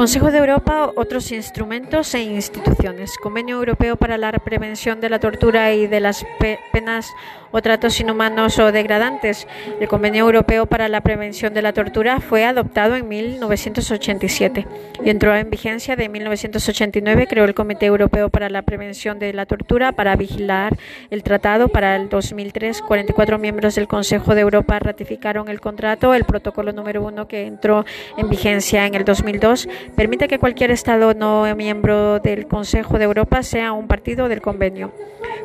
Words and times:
Consejo 0.00 0.30
de 0.30 0.38
Europa, 0.38 0.90
otros 0.96 1.30
instrumentos 1.30 2.14
e 2.14 2.22
instituciones. 2.22 3.18
Convenio 3.18 3.56
Europeo 3.56 3.96
para 3.96 4.16
la 4.16 4.32
Prevención 4.32 4.98
de 4.98 5.10
la 5.10 5.20
Tortura 5.20 5.74
y 5.74 5.88
de 5.88 6.00
las 6.00 6.24
Penas 6.72 7.12
o 7.52 7.60
tratos 7.62 8.00
inhumanos 8.00 8.58
o 8.58 8.72
degradantes. 8.72 9.46
El 9.80 9.88
Convenio 9.88 10.24
Europeo 10.24 10.66
para 10.66 10.88
la 10.88 11.00
Prevención 11.00 11.54
de 11.54 11.62
la 11.62 11.72
Tortura 11.72 12.20
fue 12.20 12.44
adoptado 12.44 12.96
en 12.96 13.08
1987 13.08 14.66
y 15.04 15.10
entró 15.10 15.34
en 15.36 15.50
vigencia 15.50 15.96
de 15.96 16.08
1989. 16.08 17.26
Creó 17.28 17.44
el 17.44 17.54
Comité 17.54 17.86
Europeo 17.86 18.28
para 18.30 18.48
la 18.48 18.62
Prevención 18.62 19.18
de 19.18 19.32
la 19.32 19.46
Tortura 19.46 19.92
para 19.92 20.16
vigilar 20.16 20.76
el 21.10 21.22
tratado. 21.22 21.68
Para 21.68 21.96
el 21.96 22.08
2003, 22.08 22.82
44 22.82 23.38
miembros 23.38 23.74
del 23.74 23.88
Consejo 23.88 24.34
de 24.34 24.40
Europa 24.40 24.78
ratificaron 24.78 25.48
el 25.48 25.60
contrato. 25.60 26.14
El 26.14 26.24
protocolo 26.24 26.72
número 26.72 27.02
uno 27.02 27.28
que 27.28 27.46
entró 27.46 27.84
en 28.16 28.28
vigencia 28.28 28.86
en 28.86 28.94
el 28.94 29.04
2002 29.04 29.68
permite 29.96 30.28
que 30.28 30.38
cualquier 30.38 30.70
Estado 30.70 31.14
no 31.14 31.46
miembro 31.54 32.20
del 32.20 32.46
Consejo 32.46 32.98
de 32.98 33.04
Europa 33.04 33.42
sea 33.42 33.72
un 33.72 33.86
partido 33.86 34.28
del 34.28 34.40
convenio. 34.40 34.92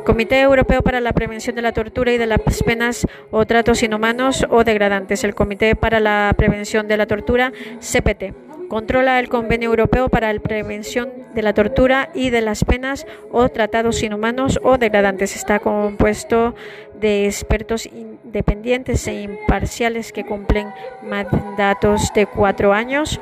Comité 0.05 0.39
Europeo 0.41 0.81
para 0.81 1.01
la 1.01 1.13
Prevención 1.13 1.55
de 1.55 1.61
la 1.61 1.71
Tortura 1.71 1.94
y 2.03 2.17
de 2.17 2.25
las 2.27 2.61
penas 2.63 3.07
o 3.31 3.45
tratos 3.45 3.81
inhumanos 3.81 4.45
o 4.49 4.65
degradantes. 4.65 5.23
El 5.23 5.33
Comité 5.33 5.75
para 5.75 6.01
la 6.01 6.33
Prevención 6.37 6.89
de 6.89 6.97
la 6.97 7.07
Tortura, 7.07 7.53
CPT. 7.79 8.33
Controla 8.67 9.19
el 9.19 9.29
Convenio 9.29 9.69
Europeo 9.69 10.09
para 10.09 10.33
la 10.33 10.39
Prevención 10.39 11.09
de 11.33 11.41
la 11.41 11.53
Tortura 11.53 12.09
y 12.13 12.31
de 12.31 12.41
las 12.41 12.65
penas 12.65 13.07
o 13.31 13.47
tratados 13.47 14.03
inhumanos 14.03 14.59
o 14.61 14.77
degradantes. 14.77 15.37
Está 15.37 15.59
compuesto 15.59 16.53
de 16.99 17.27
expertos 17.27 17.85
independientes 17.85 19.07
e 19.07 19.21
imparciales 19.21 20.11
que 20.11 20.25
cumplen 20.25 20.73
mandatos 21.01 22.11
de 22.13 22.25
cuatro 22.25 22.73
años 22.73 23.21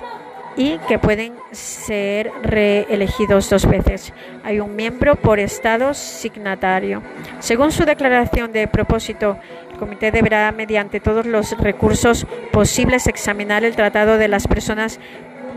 y 0.56 0.78
que 0.88 1.00
pueden 1.00 1.34
ser 1.52 2.32
reelegidos 2.44 3.50
dos 3.50 3.66
veces. 3.68 4.14
Hay 4.44 4.60
un 4.60 4.76
miembro 4.76 5.16
por 5.16 5.40
Estado 5.40 5.94
signatario. 5.94 7.02
Según 7.40 7.72
su 7.72 7.86
declaración 7.86 8.52
de 8.52 8.68
propósito, 8.68 9.38
el 9.72 9.78
Comité 9.78 10.12
deberá, 10.12 10.52
mediante 10.52 11.00
todos 11.00 11.26
los 11.26 11.58
recursos 11.58 12.28
posibles, 12.52 13.08
examinar 13.08 13.64
el 13.64 13.76
tratado 13.76 14.18
de 14.18 14.28
las 14.28 14.48
personas 14.48 15.00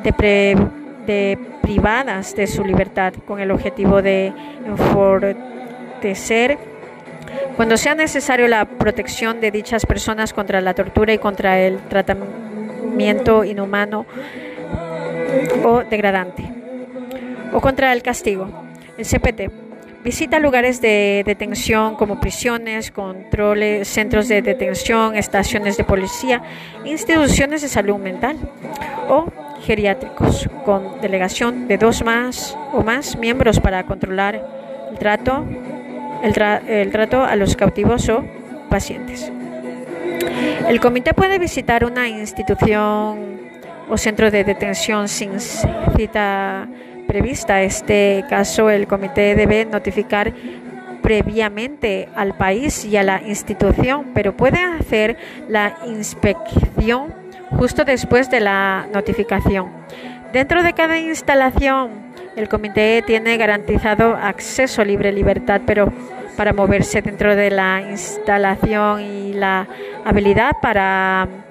de, 0.03 1.39
privadas 1.63 2.35
de 2.35 2.47
su 2.47 2.65
libertad 2.65 3.13
con 3.27 3.41
el 3.41 3.51
objetivo 3.51 4.03
de 4.03 4.33
enfortecer 4.65 6.59
cuando 7.57 7.77
sea 7.77 7.95
necesario 7.95 8.47
la 8.49 8.67
protección 8.67 9.41
de 9.41 9.51
dichas 9.51 9.87
personas 9.87 10.33
contra 10.33 10.61
la 10.61 10.75
tortura 10.75 11.13
y 11.13 11.19
contra 11.19 11.59
el 11.59 11.79
tratamiento 11.89 13.45
inhumano 13.45 14.07
o 15.65 15.83
degradante 15.85 16.45
o 17.53 17.61
contra 17.61 17.93
el 17.93 18.03
castigo. 18.03 18.49
El 18.99 19.05
CPT 19.05 19.51
visita 20.05 20.39
lugares 20.39 20.81
de 20.81 21.25
detención 21.27 21.97
como 21.97 22.21
prisiones, 22.21 22.91
controles, 22.91 23.89
centros 23.89 24.29
de 24.29 24.41
detención, 24.41 25.17
estaciones 25.17 25.77
de 25.77 25.85
policía, 25.85 26.43
instituciones 26.85 27.63
de 27.63 27.69
salud 27.69 27.97
mental 27.97 28.37
o 29.09 29.27
geriátricos 29.63 30.49
con 30.65 31.01
delegación 31.01 31.67
de 31.67 31.77
dos 31.77 32.05
más 32.05 32.57
o 32.73 32.83
más 32.83 33.17
miembros 33.17 33.59
para 33.59 33.85
controlar 33.85 34.41
el 34.91 34.99
trato, 34.99 35.45
el, 36.23 36.69
el 36.69 36.93
trato 36.93 37.25
a 37.25 37.35
los 37.35 37.57
cautivos 37.57 38.09
o 38.09 38.25
pacientes. 38.71 39.33
El 40.69 40.81
comité 40.81 41.15
puede 41.15 41.39
visitar 41.39 41.85
una 41.85 42.09
institución 42.09 43.46
o 43.89 43.97
centro 43.97 44.31
de 44.31 44.45
detención 44.45 45.09
sin 45.09 45.39
cita 45.41 46.69
prevista. 47.07 47.63
Este 47.63 48.25
caso, 48.29 48.71
el 48.71 48.87
comité 48.87 49.35
debe 49.35 49.65
notificar 49.65 50.33
previamente 51.03 52.09
al 52.17 52.37
país 52.37 52.85
y 52.85 52.97
a 52.97 53.03
la 53.03 53.23
institución, 53.23 54.11
pero 54.13 54.37
puede 54.37 54.59
hacer 54.61 55.17
la 55.49 55.79
inspección 55.87 57.15
justo 57.51 57.85
después 57.85 58.29
de 58.29 58.41
la 58.41 58.89
notificación. 58.93 59.71
Dentro 60.33 60.63
de 60.63 60.73
cada 60.73 60.99
instalación, 60.99 61.91
el 62.35 62.49
comité 62.49 63.03
tiene 63.07 63.37
garantizado 63.37 64.17
acceso 64.17 64.85
libre 64.85 65.13
libertad, 65.13 65.61
pero 65.65 65.93
para 66.37 66.53
moverse 66.53 67.01
dentro 67.01 67.35
de 67.35 67.51
la 67.51 67.83
instalación 67.91 69.01
y 69.01 69.33
la 69.33 69.67
habilidad 70.05 70.53
para 70.61 71.46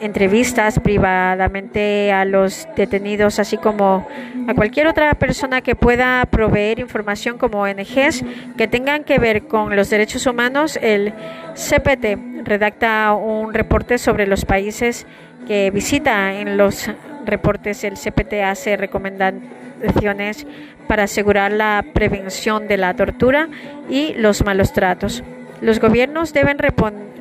entrevistas 0.00 0.78
privadamente 0.78 2.12
a 2.12 2.24
los 2.24 2.68
detenidos, 2.76 3.38
así 3.38 3.56
como 3.56 4.06
a 4.46 4.54
cualquier 4.54 4.86
otra 4.86 5.14
persona 5.14 5.62
que 5.62 5.74
pueda 5.74 6.24
proveer 6.26 6.80
información 6.80 7.38
como 7.38 7.62
ONGs 7.62 8.24
que 8.56 8.68
tengan 8.68 9.04
que 9.04 9.18
ver 9.18 9.46
con 9.46 9.74
los 9.74 9.88
derechos 9.90 10.26
humanos. 10.26 10.78
El 10.82 11.12
CPT 11.54 12.44
redacta 12.44 13.14
un 13.14 13.54
reporte 13.54 13.98
sobre 13.98 14.26
los 14.26 14.44
países 14.44 15.06
que 15.46 15.70
visita. 15.70 16.34
En 16.34 16.56
los 16.56 16.90
reportes 17.24 17.84
el 17.84 17.94
CPT 17.94 18.34
hace 18.44 18.76
recomendaciones 18.76 20.46
para 20.86 21.04
asegurar 21.04 21.52
la 21.52 21.84
prevención 21.94 22.68
de 22.68 22.76
la 22.76 22.94
tortura 22.94 23.48
y 23.88 24.12
los 24.14 24.44
malos 24.44 24.72
tratos. 24.72 25.22
Los 25.64 25.80
gobiernos 25.80 26.32
deben 26.34 26.58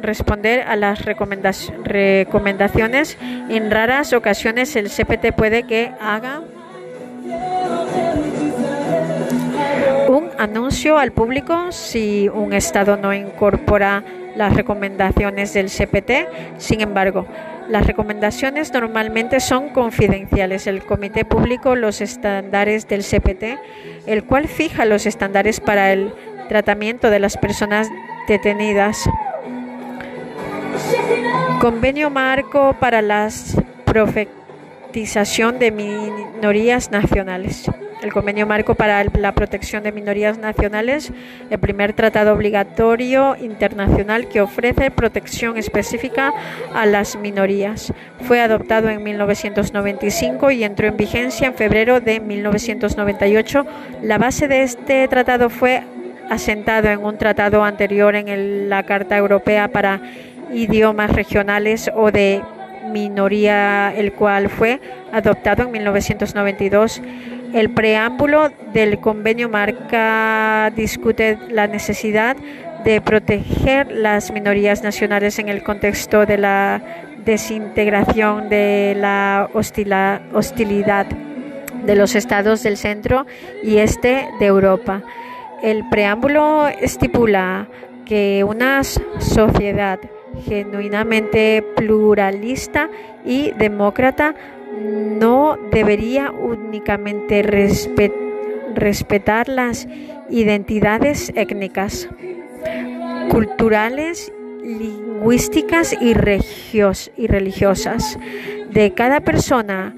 responder 0.02 0.66
a 0.68 0.76
las 0.76 1.06
recomendaciones. 1.06 3.18
En 3.22 3.72
raras 3.72 4.12
ocasiones 4.12 4.76
el 4.76 4.90
CPT 4.90 5.32
puede 5.34 5.64
que 5.64 5.94
haga 6.02 6.42
un 10.10 10.30
anuncio 10.38 10.98
al 10.98 11.14
público 11.14 11.72
si 11.72 12.28
un 12.28 12.52
Estado 12.52 12.98
no 12.98 13.14
incorpora 13.14 14.04
las 14.36 14.54
recomendaciones 14.54 15.54
del 15.54 15.70
CPT. 15.70 16.12
Sin 16.58 16.82
embargo, 16.82 17.26
las 17.70 17.88
recomendaciones 17.88 18.74
normalmente 18.74 19.40
son 19.40 19.70
confidenciales. 19.70 20.68
El 20.68 20.84
Comité 20.84 21.24
Público 21.24 21.78
los 21.78 22.02
estándares 22.02 22.90
del 22.90 23.06
CPT, 23.06 23.58
el 24.06 24.26
cual 24.26 24.50
fija 24.50 24.84
los 24.84 25.06
estándares 25.06 25.62
para 25.62 25.94
el 25.94 26.14
tratamiento 26.50 27.10
de 27.10 27.20
las 27.20 27.38
personas 27.38 27.88
detenidas. 28.28 29.10
Convenio 31.60 32.10
marco 32.10 32.76
para 32.80 33.02
la 33.02 33.30
profetización 33.86 35.60
de 35.60 35.72
minorías 35.72 36.92
nacionales. 36.92 37.70
El 38.02 38.12
convenio 38.12 38.46
marco 38.46 38.76
para 38.76 39.02
la 39.06 39.32
protección 39.32 39.82
de 39.84 39.94
minorías 39.94 40.38
nacionales, 40.38 41.14
el 41.50 41.58
primer 41.58 41.94
tratado 41.94 42.34
obligatorio 42.34 43.38
internacional 43.40 44.28
que 44.28 44.42
ofrece 44.42 44.92
protección 44.92 45.58
específica 45.58 46.34
a 46.74 46.86
las 46.86 47.16
minorías. 47.16 47.94
Fue 48.28 48.42
adoptado 48.42 48.90
en 48.90 49.04
1995 49.04 50.52
y 50.52 50.66
entró 50.66 50.88
en 50.88 50.98
vigencia 50.98 51.48
en 51.48 51.54
febrero 51.54 52.02
de 52.02 52.20
1998. 52.20 53.66
La 54.02 54.18
base 54.18 54.50
de 54.50 54.64
este 54.64 55.08
tratado 55.08 55.50
fue 55.50 55.84
asentado 56.30 56.90
en 56.90 57.04
un 57.04 57.18
tratado 57.18 57.64
anterior 57.64 58.16
en 58.16 58.70
la 58.70 58.84
Carta 58.84 59.18
Europea 59.18 59.68
para 59.68 60.02
Idiomas 60.54 61.12
Regionales 61.12 61.90
o 61.96 62.12
de 62.12 62.42
Minoría, 62.92 63.94
el 63.96 64.14
cual 64.14 64.50
fue 64.50 64.80
adoptado 65.12 65.64
en 65.64 65.72
1992. 65.72 67.02
El 67.54 67.70
preámbulo 67.70 68.50
del 68.74 69.00
convenio 69.00 69.50
marca 69.50 70.72
discute 70.76 71.38
la 71.50 71.68
necesidad 71.68 72.36
de 72.84 73.00
proteger 73.00 73.92
las 73.92 74.32
minorías 74.32 74.84
nacionales 74.84 75.40
en 75.40 75.50
el 75.50 75.64
contexto 75.64 76.26
de 76.26 76.38
la 76.38 76.82
desintegración 77.24 78.50
de 78.50 78.96
la 78.98 79.50
hostilidad 79.54 81.06
de 81.86 81.96
los 81.96 82.16
estados 82.16 82.64
del 82.64 82.78
centro 82.78 83.26
y 83.64 83.78
este 83.78 84.28
de 84.40 84.46
Europa. 84.46 85.02
El 85.64 85.88
preámbulo 85.88 86.68
estipula 86.68 87.70
que 88.06 88.44
una 88.44 88.84
sociedad 88.84 89.98
genuinamente 90.46 91.64
pluralista 91.78 92.90
y 93.24 93.52
demócrata 93.52 94.36
no 94.78 95.58
debería 95.72 96.32
únicamente 96.32 97.42
respetar 98.76 99.48
las 99.48 99.88
identidades 100.30 101.32
étnicas, 101.34 102.10
culturales, 103.30 104.34
lingüísticas 104.66 105.94
y, 105.94 106.10
y 106.10 107.28
religiosas. 107.28 108.20
De 108.70 108.94
cada 108.94 109.22
persona 109.22 109.96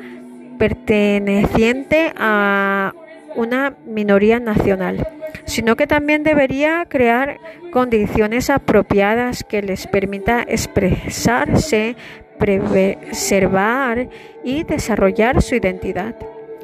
perteneciente 0.59 2.13
a 2.15 2.93
una 3.35 3.73
minoría 3.87 4.39
nacional 4.39 5.07
sino 5.45 5.75
que 5.75 5.87
también 5.87 6.23
debería 6.23 6.85
crear 6.87 7.39
condiciones 7.71 8.49
apropiadas 8.49 9.43
que 9.43 9.61
les 9.61 9.87
permita 9.87 10.43
expresarse 10.47 11.95
preservar 12.37 14.09
y 14.43 14.63
desarrollar 14.63 15.41
su 15.41 15.55
identidad. 15.55 16.15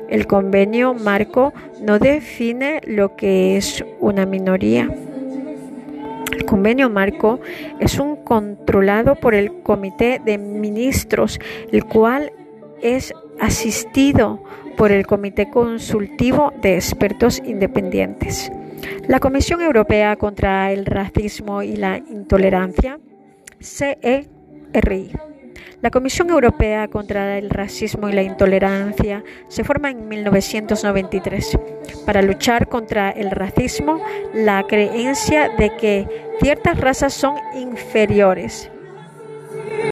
El 0.09 0.27
convenio 0.27 0.93
marco 0.93 1.53
no 1.81 1.99
define 1.99 2.81
lo 2.85 3.15
que 3.15 3.57
es 3.57 3.83
una 3.99 4.25
minoría. 4.25 4.89
El 6.33 6.45
convenio 6.45 6.89
marco 6.89 7.39
es 7.79 7.97
un 7.99 8.17
controlado 8.17 9.15
por 9.15 9.35
el 9.35 9.61
Comité 9.63 10.21
de 10.23 10.37
Ministros, 10.37 11.39
el 11.71 11.85
cual 11.85 12.31
es 12.81 13.13
asistido 13.39 14.43
por 14.75 14.91
el 14.91 15.05
Comité 15.05 15.49
Consultivo 15.49 16.51
de 16.61 16.75
Expertos 16.75 17.41
Independientes. 17.45 18.51
La 19.07 19.19
Comisión 19.19 19.61
Europea 19.61 20.15
contra 20.15 20.71
el 20.71 20.85
Racismo 20.85 21.63
y 21.63 21.75
la 21.75 21.97
Intolerancia, 21.97 22.99
CERI. 23.59 25.11
La 25.81 25.89
Comisión 25.89 26.29
Europea 26.29 26.87
contra 26.87 27.37
el 27.37 27.49
Racismo 27.49 28.07
y 28.07 28.13
la 28.13 28.21
Intolerancia 28.21 29.23
se 29.47 29.63
forma 29.63 29.89
en 29.89 30.07
1993 30.07 31.57
para 32.05 32.21
luchar 32.21 32.67
contra 32.67 33.09
el 33.09 33.31
racismo, 33.31 33.99
la 34.33 34.63
creencia 34.67 35.49
de 35.57 35.75
que 35.77 36.07
ciertas 36.39 36.79
razas 36.79 37.13
son 37.13 37.35
inferiores 37.55 38.71